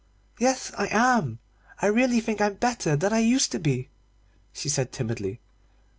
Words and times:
"Yes 0.39 0.71
I 0.75 0.87
am. 0.87 1.37
I 1.79 1.85
think 1.91 1.95
really 1.95 2.41
I'm 2.43 2.55
better 2.55 2.95
than 2.95 3.13
I 3.13 3.19
used 3.19 3.51
to 3.51 3.59
be," 3.59 3.89
she 4.51 4.67
said 4.67 4.91
timidly. 4.91 5.39